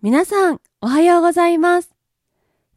[0.00, 1.92] 皆さん、おはようございます。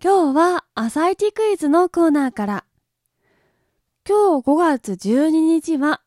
[0.04, 2.66] 今日は朝一クイズのコーナーから。
[4.10, 6.02] 今日5月12日は、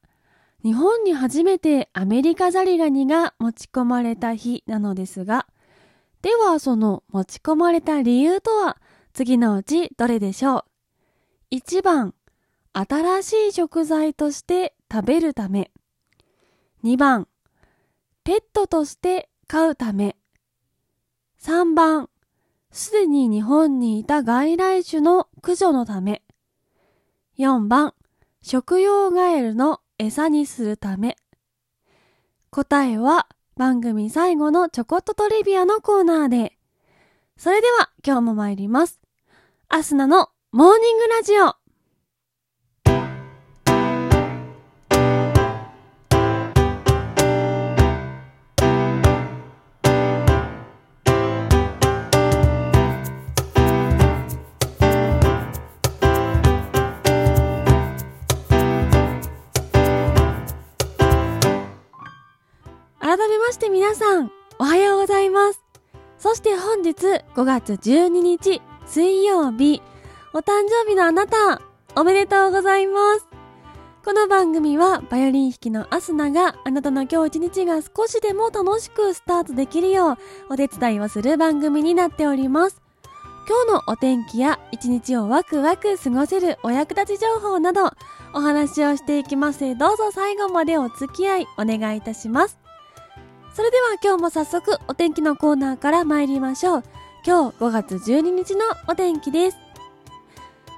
[0.65, 5.47] 日本に初めてアメリカザリガニが持ち込まれた日なのですが、
[6.21, 8.79] ではその持ち込まれた理由とは
[9.13, 10.65] 次のうちどれでしょ
[11.53, 12.13] う ?1 番、
[12.73, 15.71] 新しい食材として食べるため。
[16.83, 17.29] 2番、
[18.25, 20.17] ペットとして飼うため。
[21.45, 22.09] 3番、
[22.71, 26.23] すでに日本にいた外来種の駆除のため。
[27.37, 27.93] 4番、
[28.41, 31.19] 食用ガエルの餌にするため。
[32.49, 36.57] 答えは番組最後のちょこっとトリビアのコーナーで。
[37.37, 39.03] それでは今日も参ります。
[39.69, 41.64] アスナのモーニングラジオ。
[65.35, 65.63] ます。
[66.19, 66.95] そして本日
[67.35, 69.83] 5月12日水曜日、
[70.33, 71.61] お誕生日のあなた、
[71.97, 73.29] おめでとうございます。
[74.05, 80.17] この番組はバイオリン弾きのアスナがあなたの今日一日が少しでも楽しくスタートできるよう
[80.51, 82.83] お手伝いをする番組になっております。
[83.47, 87.93] 今日のお天気や一日をワクワク過ごせるお役立ち情報など
[88.33, 92.64] お話をしていきますどうぞ最後までお付き合いお願いいたします。
[93.55, 96.85] それでは今日も早速お天気のコーナーから参りましょう。
[97.25, 99.59] 今日5月12日のお天気です。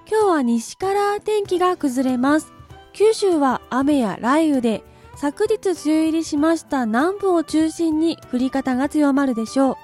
[0.06, 2.52] 今日は西から天気が崩れます。
[2.92, 4.84] 九州は雨や雷雨で、
[5.16, 9.76] 昨日梅雨入りしました南部を中心に降り方が強まるでしょう。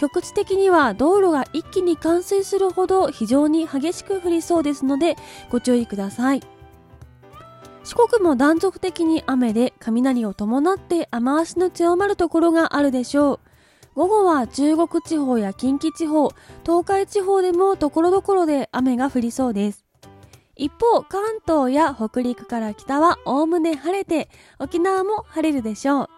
[0.00, 5.16] 局地的には道路が一気に冠水するほど非常に激しく降りそうですので
[5.48, 6.42] ご注意ください。
[7.86, 13.40] 四国も断続的に雨で雷を伴って雨足の強まるところがあるでしょう。
[13.94, 16.30] 午後は中国地方や近畿地方、
[16.64, 19.84] 東海地方でも所々で雨が降りそうです。
[20.56, 26.08] 一方、関東や北陸から北はおおむね晴れて、沖縄も晴れるでしょう。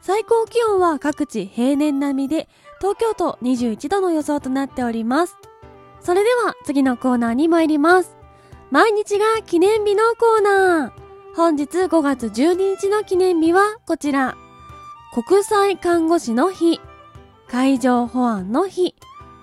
[0.00, 2.48] 最高気温は各地平年並みで、
[2.80, 5.36] 東京都21度の予想となっております。
[6.00, 8.19] それでは次のコーナーに参ります。
[8.70, 11.34] 毎日が記念日のコーナー。
[11.34, 14.36] 本日5月12日の記念日はこちら。
[15.12, 16.80] 国際看護師の日、
[17.48, 18.94] 海上保安の日、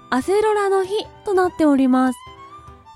[0.10, 2.20] アセロラの日となっております。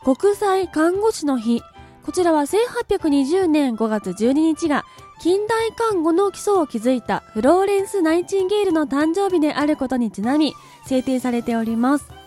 [0.06, 1.62] 国際看護師の日。
[2.06, 4.86] こちらは1820年5月12日が
[5.20, 10.54] 近代看護の基礎を築いたフローレンス・ナイチンゲールの誕生日であることにちなみ
[10.86, 12.22] 制定されております。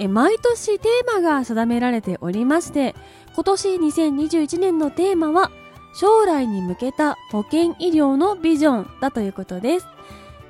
[0.00, 2.94] え毎年テーマが定められておりまして、
[3.38, 5.52] 今年2021年のテーマは
[5.94, 9.86] 将来に向けた保健医療のビジョンだということです。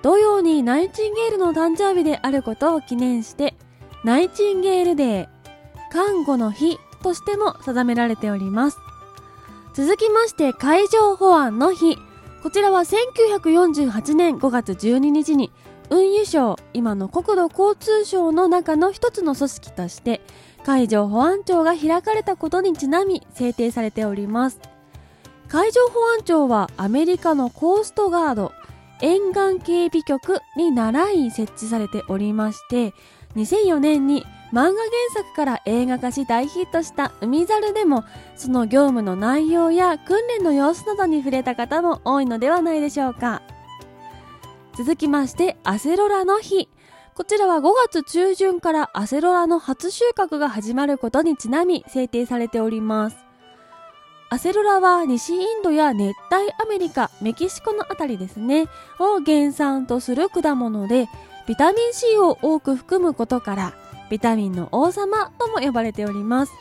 [0.01, 3.55] 同様にナイチンゲールの誕生日であることを記念して、
[4.05, 5.29] ナイチンゲールデー、
[5.93, 8.79] 看護の日としても定められております。
[9.75, 11.99] 続きまして海上保安の日。
[12.43, 15.53] こちらは1948年5月12日に
[15.91, 20.23] 運輸省、今の国土交通省の中の一つの組織として
[20.69, 24.61] 海上保安庁が開かれたことにちなみ制定されております。
[25.49, 28.53] 海上保安庁はアメリカのコーストガード、
[29.01, 32.93] 沿岸警備局に習い設置されておりまして、
[33.35, 34.75] 2004年に漫画原
[35.15, 38.05] 作から映画化し大ヒットした海猿でも、
[38.37, 43.41] その業務の内容や訓練の様子などに触れた方も多いのではないでしょうか。
[44.77, 46.69] 続きまして、アセロラの日。
[47.19, 53.17] こちらは5月中旬からアセロラの初収穫が始まることにちなみ制定されております。
[54.31, 58.69] アセロラは西インドや熱帯アメリカ、メキシコのあたりですね、
[59.01, 61.09] を原産とする果物で、
[61.49, 63.75] ビタミン C を多く含むことから、
[64.11, 66.53] ビタミンの王様とも呼ばれております。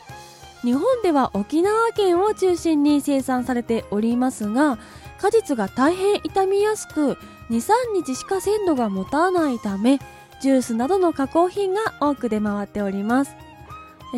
[0.62, 4.76] 日本では沖縄県を中心に生産されておりますが、
[5.20, 7.16] 果実が大変傷みやすく、
[7.48, 7.60] 2、
[7.94, 10.00] 3日しか鮮度が持たないため、
[10.40, 13.36] ジュースなどの加工品が多く出回っております。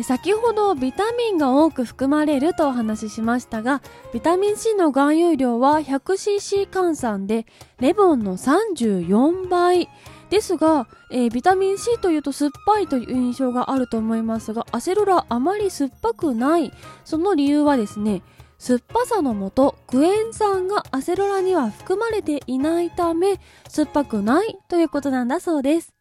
[0.03, 3.81] 先ほどビタミンが多く含まれるとお話ししましたが、
[4.13, 7.45] ビタミン C の含有量は 100cc 換算で
[7.79, 9.89] レモンの34倍。
[10.29, 16.71] ですが、えー、ビタミン C というと酸っぱいという印象があると思いますが、アセロラあまり酸っぱくない。
[17.03, 18.21] その理由はですね、
[18.57, 26.00] 酸っぱさのもと、クエン酸がアセロラには含まれていないため、酸っぱくないということなんだそうです。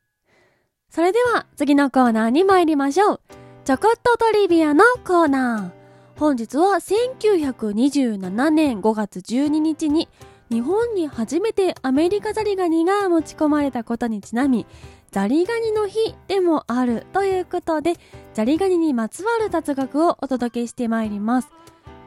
[0.90, 3.20] それでは次のコーナーに参りましょう。
[3.64, 6.18] ちょこっとトリビアのコーナー。
[6.18, 10.08] 本日は1927年5月12日に
[10.50, 14.66] 日本に初めてアメリカザリガニが持ち込まれたことにちなみ、
[15.12, 17.94] ザリガニの日でもあるということで、
[18.34, 21.48] ザリガニにまつわる雑学をお届けしてまいります。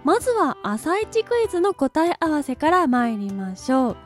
[0.03, 3.97] まずは朝一クイズの答え合わせから参りましょう。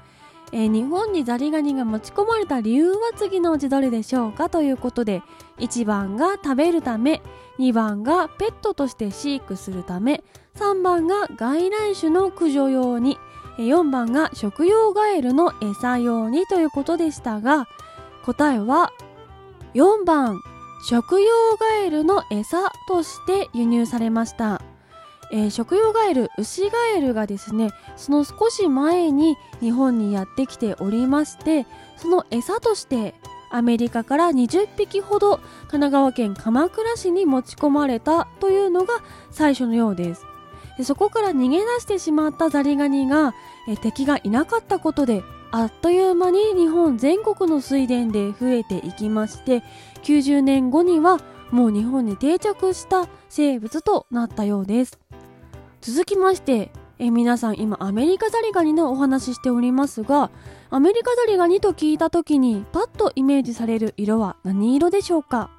[0.52, 5.22] えー、日本にザリガニが持ち込まれた理由は次のうちどれでしょうかということで、
[5.58, 7.22] 1番が食べるため、
[7.60, 10.24] 2番がペットとして飼育するため、
[10.56, 13.18] 3番が外来種の駆除用に、
[13.58, 17.68] 4番が食用ガエルの餌用にということでしたが、
[18.24, 18.94] 答えは
[19.74, 20.42] 4番、
[20.84, 21.28] 食用
[21.60, 24.62] ガエルの餌として輸入されました。
[25.32, 31.66] えー、食用ガエル、ウシガエルがですね、その少し前に日本にやってきておりまして、
[31.98, 33.14] その餌として
[33.50, 38.96] アメリカから20匹ほど神奈川県鎌倉市に持ち込まれたというのが
[39.32, 40.26] 最初のようです。
[40.78, 43.34] でそこから逃げ出してしまったザリガニが
[43.68, 49.64] え敵がいなかったことであっという間に日本全国の水田で増えていきまして
[50.04, 51.20] 90年後には
[51.50, 55.00] もう日本に定着した生物となったようです
[55.82, 60.32] 続きましてえ皆さん今アメリカザリガニのお話ししておりますが
[60.70, 65.50] アメリカザリガニと聞いた時にパッとイメージされる色は何色でしょうか？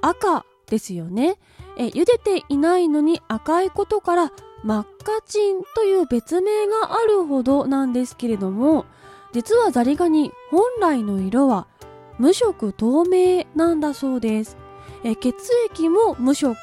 [0.00, 1.38] 赤ですよね。
[1.76, 4.32] え茹でていないのに赤いことから
[4.64, 8.84] 真っ赤チンという別名があるほどなんですけれども
[9.32, 11.66] 実はザリガニ本来の色は
[12.18, 14.56] 無色透明なんだそうです。
[15.04, 15.34] え血
[15.72, 16.56] 液も無色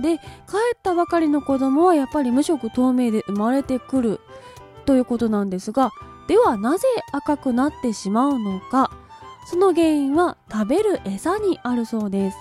[0.00, 0.22] で帰
[0.74, 4.20] ったばかりの子供はやっぱり無色透明で生まれてくる
[4.84, 5.90] ということなんですが
[6.26, 8.90] ではなぜ赤くなってしまうのか。
[9.50, 12.36] その原因は食べる餌にあるそうです。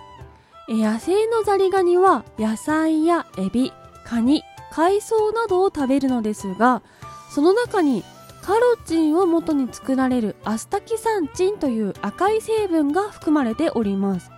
[0.68, 3.72] 野生のザリガニは野菜やエビ、
[4.04, 4.44] カニ、
[4.74, 6.82] 海藻などを食べるのですが、
[7.30, 8.04] その中に
[8.42, 14.30] カロチンを元に作られるアスタキサンチンという赤い成分が含まれております。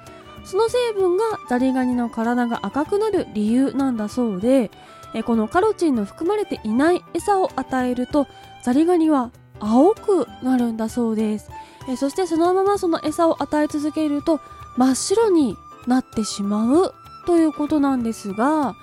[0.43, 4.71] その成分がザリガニの体が赤くなる理由なんだそうで、
[5.13, 8.27] えこのカロチンの含まれていない餌を与えると
[8.63, 11.49] ザリガニは青くなるんだそうです。
[11.87, 14.39] えそしてそのままその餌を与え続けると
[14.77, 15.57] 真っ白に
[15.87, 16.93] なってしまう
[17.25, 18.75] ということなんですが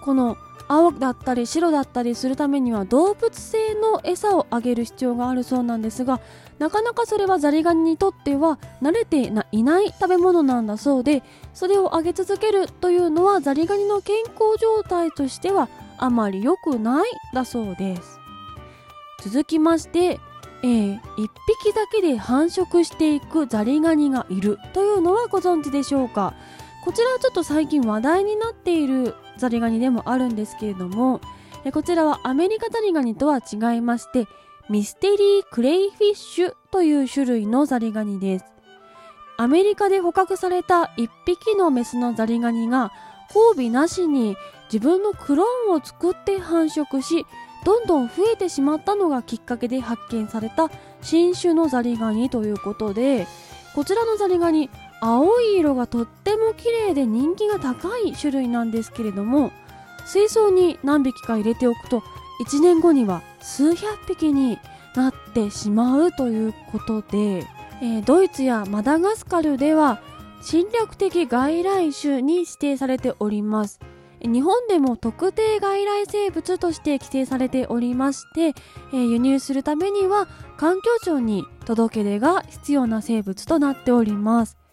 [0.00, 0.36] この
[0.68, 6.20] 青だったり白だったりするためには動物性の餌をあげる必要があるそうなんですが
[6.58, 11.22] なかなかそれはザリガニにとっては慣れていない食べ物なんだそうで
[11.52, 15.68] それをあげ続けるというのはザリガニの健康状態としては
[15.98, 18.18] あまり良くないだそうです。
[19.22, 20.20] 続きまして
[20.62, 26.32] えー、1匹だけで繁殖していくザリガニがいるというのはご存知でしょうか？
[26.84, 31.20] こちらはちょっと最近話題になっているザリガニでもあるんですけれども
[31.72, 34.26] こちらはアメリカザリガニとは違いまして
[34.70, 38.54] ミステリークレイフィッシュという種類のザリガニです。
[39.36, 42.92] アメリカで捕獲された1匹のメスのザリガニが
[43.34, 44.36] 交尾なしに
[44.72, 47.26] 自分のクローンを作って繁殖し
[47.64, 50.70] どんどん増えてしまったのがきっかけで発見された
[51.02, 53.26] 新種のザリガニということで
[53.74, 54.70] こちらのザリガニ
[55.06, 59.52] 青い色がとっても綺麗で人気が高い種類なんですけれども
[60.06, 62.02] 水槽に何匹か入れておくと
[62.42, 64.58] 1年後には数百匹に
[64.96, 67.46] なってしまうということで、
[67.82, 70.00] えー、ドイツやマダガスカルでは
[70.40, 73.80] 侵略的外来種に指定されております
[74.22, 84.63] 日本でも特定外来生物として規定されておりまして、えー、輸入するためには環境省に届け出が必要な生物となっております。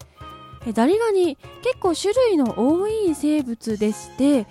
[0.70, 4.46] ザリガニ結構種類の多い生物でして、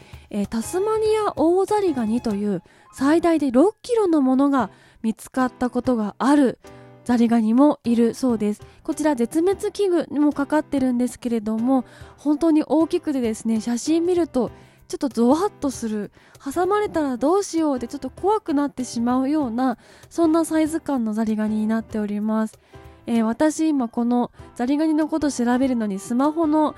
[0.49, 2.61] タスマニアオオザリガニという
[2.93, 6.59] 最大で6キロのものが見つかったことがある
[7.05, 8.61] ザリガニもいるそうです。
[8.83, 11.85] こちら絶滅危惧にもかかってるんですけれども、
[12.17, 14.51] 本当に大きくてですね、写真見ると
[14.87, 16.11] ちょっとゾワッとする
[16.43, 19.77] 挟まれたらどうしようでちょっと怖くなってしまうような
[20.09, 22.59] そんなサイズ感のザリガニになっております、
[23.07, 26.75] えー、私今このザリガニのこと調べるのにスマホの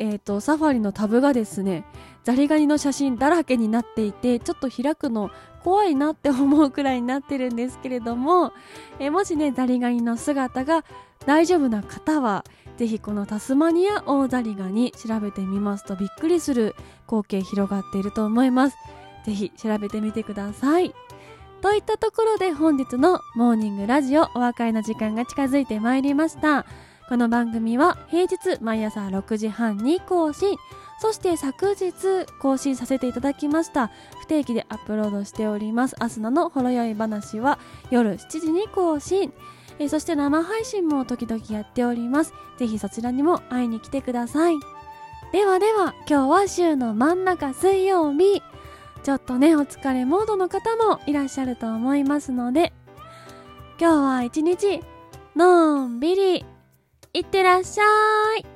[0.00, 1.84] えーと、サファリのタブがですね
[2.24, 5.30] ザリガニの写真だらけになっていてちょっと開くの
[5.62, 8.52] 怖いなって思うくらいになってるんですけれども、
[8.98, 10.84] えー、もしねザリガニの姿が
[11.26, 12.44] 大丈夫な方は
[12.76, 16.74] ぜひこのタスマニアオオザリガニ調べてみますとびっくりする
[17.06, 18.76] 光景広がっていると思います。
[19.24, 20.92] ぜひ調べてみてください。
[21.64, 26.66] といったところで本日のモーニングラジオお別れの時間が近づいてまいりました。
[27.08, 30.58] この番組は平日毎朝6時半に更新。
[31.00, 33.90] そして昨日更新させていただきました。
[34.20, 35.96] 不定期でアップロードしております。
[36.04, 37.58] アスナのほろ酔い話は
[37.90, 39.32] 夜7時に更新。
[39.78, 42.34] えそして生配信も時々やっております。
[42.58, 44.56] ぜひそちらにも会いに来てください。
[45.32, 48.42] ではでは今日は週の真ん中水曜日。
[49.04, 52.72] ちょっとねお疲れモードの方もいらっしゃると思いますので
[53.78, 54.80] 今日は一日
[55.36, 56.44] のんびり
[57.12, 57.84] いってらっしゃ
[58.40, 58.53] い。